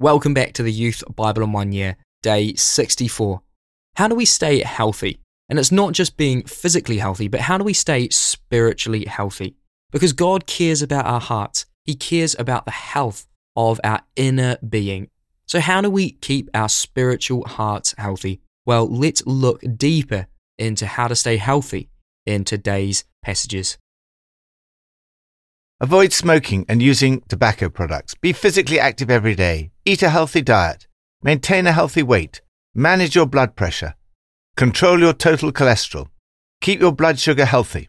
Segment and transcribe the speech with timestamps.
[0.00, 3.42] Welcome back to the Youth Bible in One Year, day 64.
[3.96, 5.18] How do we stay healthy?
[5.48, 9.56] And it's not just being physically healthy, but how do we stay spiritually healthy?
[9.90, 13.26] Because God cares about our hearts, He cares about the health
[13.56, 15.08] of our inner being.
[15.48, 18.40] So, how do we keep our spiritual hearts healthy?
[18.64, 20.28] Well, let's look deeper
[20.58, 21.88] into how to stay healthy
[22.24, 23.78] in today's passages.
[25.80, 28.14] Avoid smoking and using tobacco products.
[28.14, 29.70] Be physically active every day.
[29.88, 30.86] Eat a healthy diet.
[31.22, 32.42] Maintain a healthy weight.
[32.74, 33.94] Manage your blood pressure.
[34.54, 36.08] Control your total cholesterol.
[36.60, 37.88] Keep your blood sugar healthy.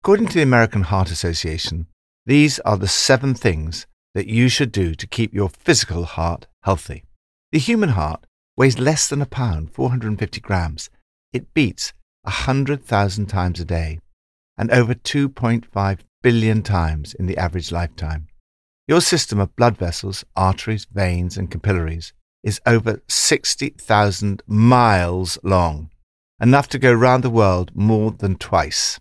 [0.00, 1.88] According to the American Heart Association,
[2.24, 7.02] these are the seven things that you should do to keep your physical heart healthy.
[7.50, 8.24] The human heart
[8.56, 10.88] weighs less than a pound, 450 grams.
[11.32, 13.98] It beats 100,000 times a day
[14.56, 18.28] and over 2.5 billion times in the average lifetime.
[18.88, 22.12] Your system of blood vessels, arteries, veins, and capillaries
[22.44, 25.90] is over 60,000 miles long,
[26.40, 29.00] enough to go round the world more than twice.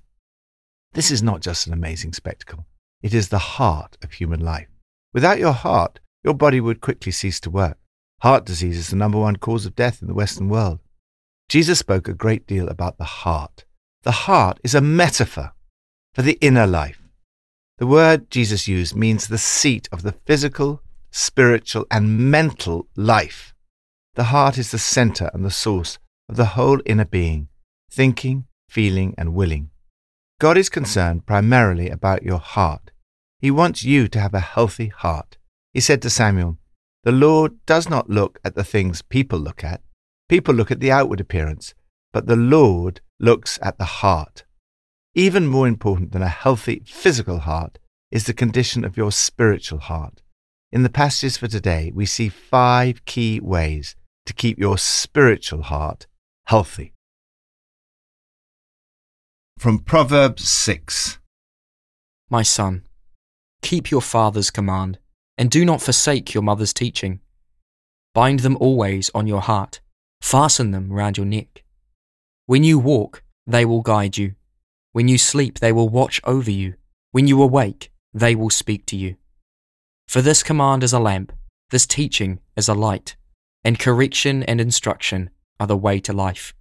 [0.93, 2.65] This is not just an amazing spectacle,
[3.03, 4.69] it is the heart of human life.
[5.13, 7.77] Without your heart, your body would quickly cease to work.
[8.21, 10.79] Heart disease is the number one cause of death in the Western world.
[11.47, 13.65] Jesus spoke a great deal about the heart.
[14.01, 15.53] The heart is a metaphor
[16.15, 17.04] for the inner life.
[17.77, 20.81] The word Jesus used means the seat of the physical,
[21.11, 23.53] spiritual, and mental life.
[24.15, 27.49] The heart is the center and the source of the whole inner being,
[27.91, 29.71] thinking, feeling, and willing.
[30.39, 32.91] God is concerned primarily about your heart.
[33.39, 35.37] He wants you to have a healthy heart.
[35.73, 36.57] He said to Samuel,
[37.03, 39.81] The Lord does not look at the things people look at.
[40.29, 41.73] People look at the outward appearance,
[42.13, 44.45] but the Lord looks at the heart.
[45.17, 47.79] Even more important than a healthy physical heart
[48.11, 50.21] is the condition of your spiritual heart.
[50.73, 56.05] In the passages for today, we see five key ways to keep your spiritual heart
[56.47, 56.91] healthy.
[59.57, 61.17] From Proverbs 6
[62.29, 62.83] My son,
[63.61, 64.99] keep your father's command,
[65.37, 67.21] and do not forsake your mother's teaching.
[68.13, 69.79] Bind them always on your heart,
[70.21, 71.63] fasten them round your neck.
[72.47, 74.35] When you walk, they will guide you.
[74.95, 76.75] When you sleep, they will watch over you.
[77.11, 79.17] When you awake, they will speak to you.
[80.07, 81.33] For this command is a lamp,
[81.69, 83.17] this teaching is a light,
[83.65, 86.53] and correction and instruction are the way to life.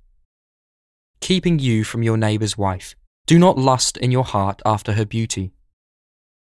[1.21, 5.53] Keeping you from your neighbour's wife, do not lust in your heart after her beauty.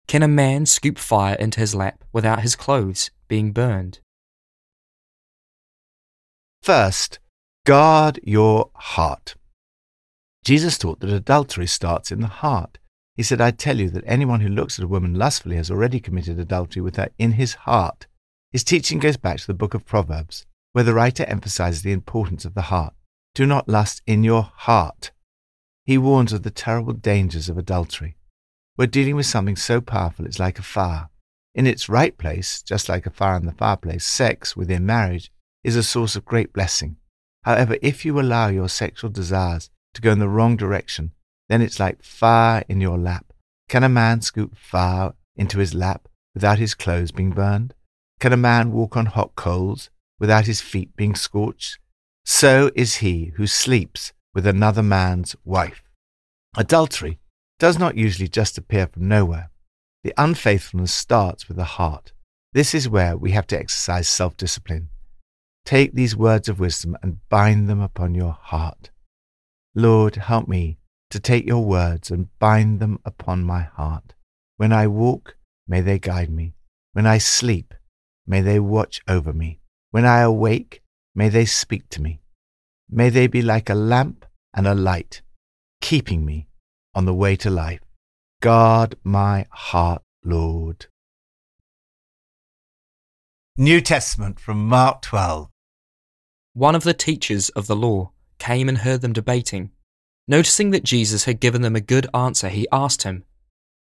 [0.08, 4.00] Can a man scoop fire into his lap without his clothes being burned?
[6.60, 7.20] First,
[7.64, 9.36] guard your heart.
[10.44, 12.78] Jesus taught that adultery starts in the heart.
[13.16, 16.00] He said, I tell you that anyone who looks at a woman lustfully has already
[16.00, 18.06] committed adultery with her in his heart.
[18.52, 22.44] His teaching goes back to the book of Proverbs, where the writer emphasizes the importance
[22.44, 22.92] of the heart.
[23.34, 25.12] Do not lust in your heart.
[25.86, 28.16] He warns of the terrible dangers of adultery.
[28.76, 31.08] We're dealing with something so powerful it's like a fire.
[31.54, 35.30] In its right place, just like a fire in the fireplace, sex within marriage
[35.62, 36.96] is a source of great blessing.
[37.44, 41.12] However, if you allow your sexual desires to go in the wrong direction,
[41.48, 43.32] then it's like fire in your lap.
[43.68, 47.74] Can a man scoop fire into his lap without his clothes being burned?
[48.20, 51.78] Can a man walk on hot coals without his feet being scorched?
[52.24, 55.82] So is he who sleeps with another man's wife.
[56.56, 57.20] Adultery
[57.58, 59.50] does not usually just appear from nowhere.
[60.02, 62.12] The unfaithfulness starts with the heart.
[62.52, 64.88] This is where we have to exercise self discipline.
[65.64, 68.90] Take these words of wisdom and bind them upon your heart.
[69.74, 70.78] Lord, help me
[71.10, 74.14] to take your words and bind them upon my heart.
[74.56, 75.36] When I walk,
[75.66, 76.54] may they guide me.
[76.92, 77.74] When I sleep,
[78.26, 79.58] may they watch over me.
[79.90, 80.82] When I awake,
[81.14, 82.20] may they speak to me.
[82.88, 84.24] May they be like a lamp
[84.54, 85.22] and a light,
[85.80, 86.46] keeping me
[86.94, 87.80] on the way to life.
[88.40, 90.86] Guard my heart, Lord.
[93.56, 95.48] New Testament from Mark 12.
[96.52, 99.70] One of the teachers of the law came and heard them debating.
[100.26, 103.24] Noticing that Jesus had given them a good answer, he asked him,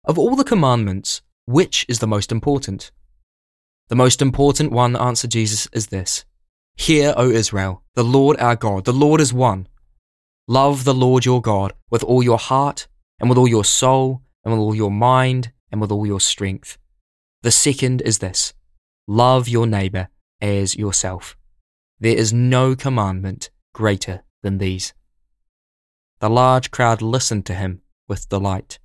[0.05, 2.91] Of all the commandments, which is the most important?
[3.89, 6.23] The most important one, answered Jesus, is this
[6.77, 9.67] Hear, O Israel, the Lord our God, the Lord is one.
[10.47, 12.87] Love the Lord your God with all your heart,
[13.19, 16.77] and with all your soul, and with all your mind, and with all your strength.
[17.41, 18.53] The second is this
[19.07, 20.07] Love your neighbour
[20.41, 21.35] as yourself.
[21.99, 24.94] There is no commandment greater than these.
[26.19, 28.80] The large crowd listened to him with delight.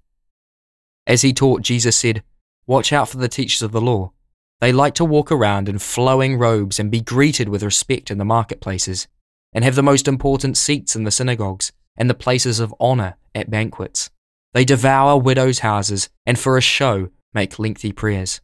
[1.06, 2.22] As he taught, Jesus said,
[2.66, 4.12] Watch out for the teachers of the law.
[4.60, 8.24] They like to walk around in flowing robes and be greeted with respect in the
[8.24, 9.08] marketplaces,
[9.52, 13.50] and have the most important seats in the synagogues and the places of honor at
[13.50, 14.10] banquets.
[14.52, 18.40] They devour widows' houses and for a show make lengthy prayers.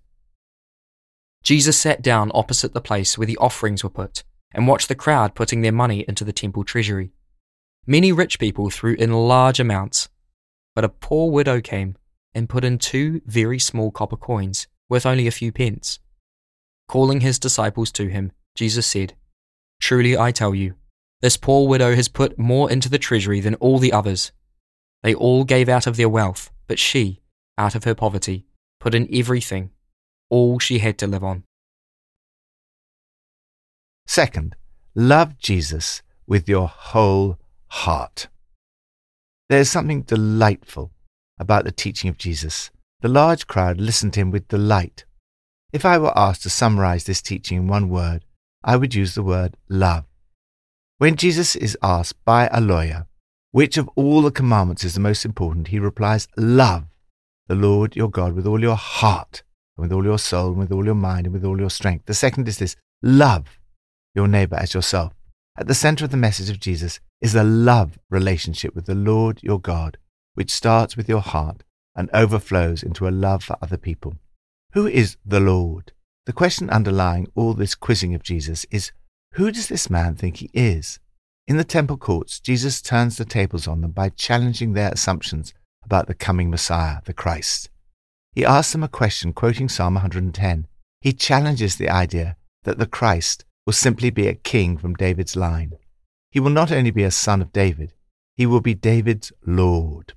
[1.42, 5.34] Jesus sat down opposite the place where the offerings were put and watched the crowd
[5.34, 7.12] putting their money into the temple treasury.
[7.86, 10.08] Many rich people threw in large amounts,
[10.74, 11.96] but a poor widow came
[12.34, 15.98] and put in two very small copper coins worth only a few pence.
[16.88, 19.14] Calling his disciples to him, Jesus said,
[19.80, 20.74] Truly I tell you,
[21.20, 24.32] this poor widow has put more into the treasury than all the others.
[25.02, 27.20] They all gave out of their wealth, but she,
[27.56, 28.46] out of her poverty,
[28.80, 29.70] put in everything,
[30.28, 31.44] all she had to live on.
[34.10, 34.56] Second,
[34.96, 38.26] love Jesus with your whole heart.
[39.48, 40.90] There is something delightful
[41.38, 42.72] about the teaching of Jesus.
[43.02, 45.04] The large crowd listened to him with delight.
[45.72, 48.24] If I were asked to summarize this teaching in one word,
[48.64, 50.06] I would use the word love.
[50.98, 53.06] When Jesus is asked by a lawyer,
[53.52, 56.86] which of all the commandments is the most important, he replies, Love
[57.46, 59.44] the Lord your God with all your heart,
[59.76, 62.06] and with all your soul, and with all your mind, and with all your strength.
[62.06, 63.59] The second is this love
[64.14, 65.12] your neighbor as yourself.
[65.56, 69.42] At the center of the message of Jesus is a love relationship with the Lord
[69.42, 69.98] your God,
[70.34, 71.64] which starts with your heart
[71.94, 74.16] and overflows into a love for other people.
[74.72, 75.92] Who is the Lord?
[76.26, 78.92] The question underlying all this quizzing of Jesus is
[79.34, 80.98] who does this man think he is?
[81.46, 85.52] In the temple courts, Jesus turns the tables on them by challenging their assumptions
[85.84, 87.68] about the coming Messiah, the Christ.
[88.32, 90.66] He asks them a question quoting Psalm 110.
[91.00, 95.72] He challenges the idea that the Christ will simply be a king from David's line.
[96.30, 97.92] He will not only be a son of David,
[98.36, 100.14] he will be David's Lord.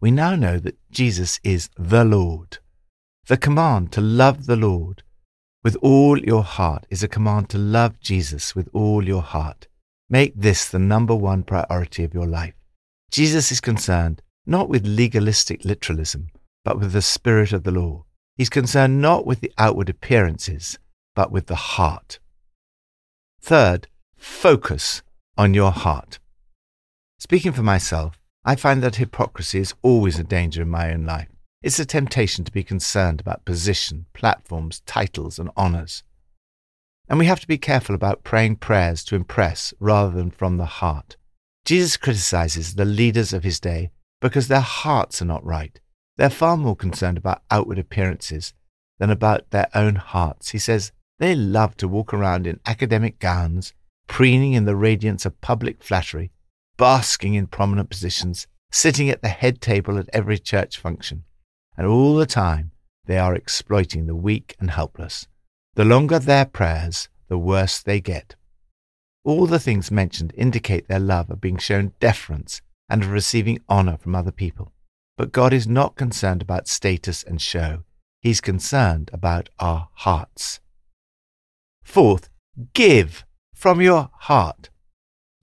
[0.00, 2.58] We now know that Jesus is the Lord.
[3.26, 5.02] The command to love the Lord
[5.62, 9.68] with all your heart is a command to love Jesus with all your heart.
[10.10, 12.54] Make this the number one priority of your life.
[13.12, 16.28] Jesus is concerned not with legalistic literalism,
[16.64, 18.04] but with the spirit of the law.
[18.36, 20.78] He's concerned not with the outward appearances,
[21.14, 22.18] but with the heart.
[23.42, 25.02] Third, focus
[25.36, 26.20] on your heart.
[27.18, 31.26] Speaking for myself, I find that hypocrisy is always a danger in my own life.
[31.60, 36.04] It's a temptation to be concerned about position, platforms, titles, and honours.
[37.08, 40.64] And we have to be careful about praying prayers to impress rather than from the
[40.64, 41.16] heart.
[41.64, 43.90] Jesus criticizes the leaders of his day
[44.20, 45.80] because their hearts are not right.
[46.16, 48.54] They're far more concerned about outward appearances
[49.00, 50.50] than about their own hearts.
[50.50, 53.72] He says they love to walk around in academic gowns,
[54.08, 56.32] preening in the radiance of public flattery,
[56.76, 61.22] basking in prominent positions, sitting at the head table at every church function
[61.76, 62.72] and all the time
[63.06, 65.28] they are exploiting the weak and helpless.
[65.74, 68.34] The longer their prayers, the worse they get.
[69.24, 73.96] All the things mentioned indicate their love of being shown deference and of receiving honor
[73.96, 74.72] from other people.
[75.16, 77.84] But God is not concerned about status and show.
[78.20, 80.58] He's concerned about our hearts.
[81.92, 82.30] Fourth,
[82.72, 84.70] give from your heart.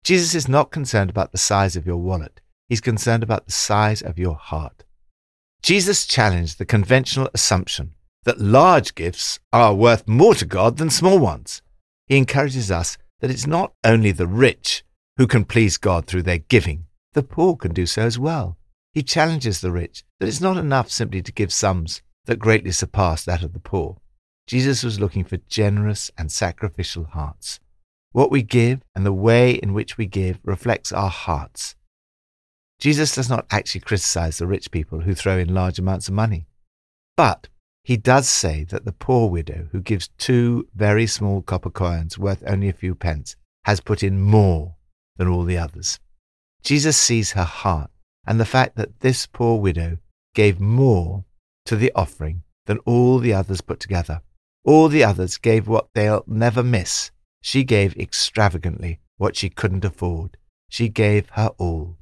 [0.03, 2.41] Jesus is not concerned about the size of your wallet.
[2.67, 4.85] He's concerned about the size of your heart.
[5.63, 7.93] Jesus challenged the conventional assumption
[8.25, 11.61] that large gifts are worth more to God than small ones.
[12.07, 14.83] He encourages us that it's not only the rich
[15.19, 18.57] who can please God through their giving, the poor can do so as well.
[18.95, 23.27] He challenges the rich that it's not enough simply to give sums that greatly surpass
[23.27, 23.99] that of the poor.
[24.51, 27.61] Jesus was looking for generous and sacrificial hearts.
[28.11, 31.77] What we give and the way in which we give reflects our hearts.
[32.81, 36.49] Jesus does not actually criticize the rich people who throw in large amounts of money.
[37.17, 37.47] But
[37.85, 42.43] he does say that the poor widow who gives two very small copper coins worth
[42.45, 44.75] only a few pence has put in more
[45.17, 46.01] than all the others.
[46.65, 47.93] Jesus sees her heart
[48.27, 49.99] and the fact that this poor widow
[50.35, 51.25] gave more
[51.67, 54.23] to the offering than all the others put together.
[54.65, 57.11] All the others gave what they'll never miss.
[57.41, 60.37] She gave extravagantly what she couldn't afford.
[60.69, 61.97] She gave her all.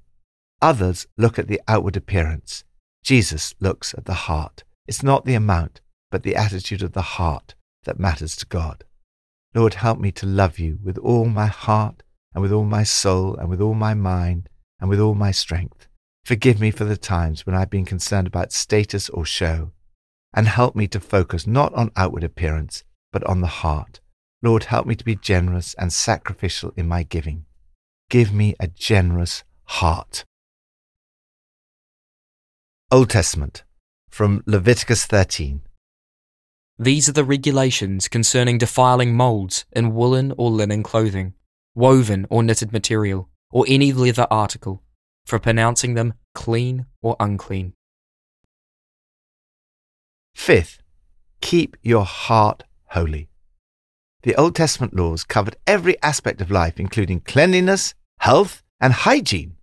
[0.61, 2.65] Others look at the outward appearance.
[3.05, 4.65] Jesus looks at the heart.
[4.87, 8.85] It's not the amount, but the attitude of the heart that matters to God.
[9.55, 12.03] Lord, help me to love you with all my heart
[12.35, 14.49] and with all my soul and with all my mind
[14.81, 15.89] and with all my strength.
[16.25, 19.73] Forgive me for the times when I've been concerned about status or show,
[20.35, 24.01] and help me to focus not on outward appearance, but on the heart.
[24.43, 27.45] Lord, help me to be generous and sacrificial in my giving.
[28.11, 30.25] Give me a generous heart.
[32.91, 33.65] Old Testament,
[34.09, 35.61] from Leviticus 13.
[36.79, 41.35] These are the regulations concerning defiling molds in woolen or linen clothing,
[41.75, 44.83] woven or knitted material, or any leather article,
[45.27, 47.75] for pronouncing them clean or unclean.
[50.39, 50.79] Fifth,
[51.43, 53.29] keep your heart holy.
[54.23, 59.57] The Old Testament laws covered every aspect of life, including cleanliness, health, and hygiene.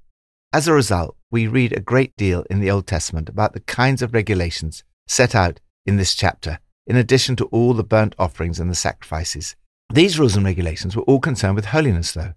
[0.53, 4.03] As a result, we read a great deal in the Old Testament about the kinds
[4.03, 8.69] of regulations set out in this chapter, in addition to all the burnt offerings and
[8.69, 9.55] the sacrifices.
[9.91, 12.33] These rules and regulations were all concerned with holiness, though,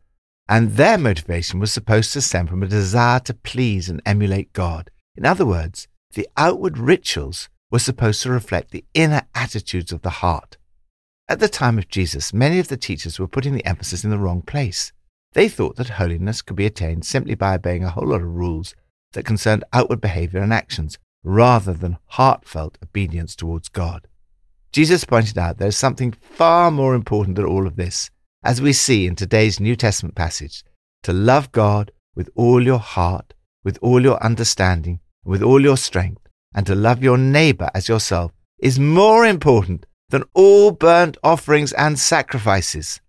[0.49, 4.90] and their motivation was supposed to stem from a desire to please and emulate God.
[5.16, 10.10] In other words, the outward rituals were supposed to reflect the inner attitudes of the
[10.10, 10.56] heart.
[11.28, 14.18] At the time of Jesus, many of the teachers were putting the emphasis in the
[14.18, 14.92] wrong place.
[15.34, 18.75] They thought that holiness could be attained simply by obeying a whole lot of rules
[19.12, 24.06] that concerned outward behavior and actions, rather than heartfelt obedience towards God.
[24.72, 28.10] Jesus pointed out there is something far more important than all of this,
[28.42, 30.62] as we see in today's New Testament passage
[31.02, 33.34] to love God with all your heart,
[33.64, 38.33] with all your understanding, with all your strength, and to love your neighbor as yourself
[38.59, 43.00] is more important than all burnt offerings and sacrifices.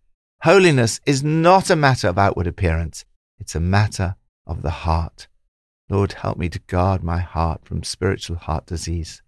[0.44, 3.06] Holiness is not a matter of outward appearance,
[3.40, 4.16] it's a matter
[4.46, 5.28] of the heart.
[5.90, 9.22] Lord, help me to guard my heart from spiritual heart disease.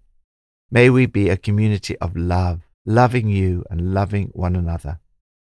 [0.69, 4.99] May we be a community of love, loving you and loving one another.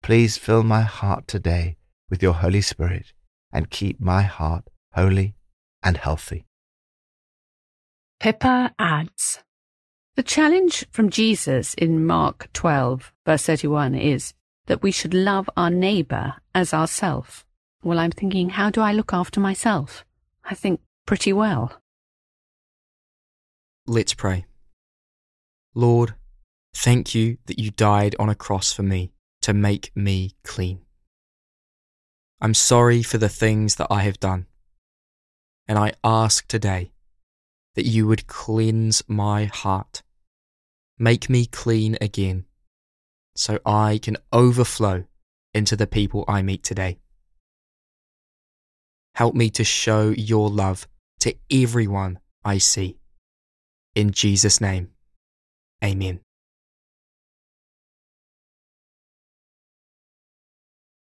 [0.02, 1.76] Please fill my heart today
[2.10, 3.12] with your Holy Spirit
[3.52, 5.34] and keep my heart holy
[5.82, 6.46] and healthy.
[8.22, 9.42] Pippa adds
[10.14, 14.32] The challenge from Jesus in Mark 12, verse 31 is
[14.66, 17.44] that we should love our neighbour as ourself.
[17.82, 20.04] Well, I'm thinking, how do I look after myself?
[20.44, 21.72] I think pretty well.
[23.88, 24.46] Let's pray.
[25.74, 26.14] Lord,
[26.76, 29.10] thank you that you died on a cross for me
[29.40, 30.82] to make me clean.
[32.40, 34.46] I'm sorry for the things that I have done,
[35.66, 36.91] and I ask today
[37.74, 40.02] that you would cleanse my heart.
[40.98, 42.44] Make me clean again
[43.34, 45.04] so I can overflow
[45.54, 46.98] into the people I meet today.
[49.14, 50.86] Help me to show your love
[51.20, 52.98] to everyone I see.
[53.94, 54.90] In Jesus' name,
[55.84, 56.20] amen.